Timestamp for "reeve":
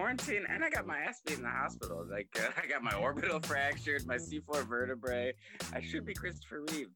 6.72-6.88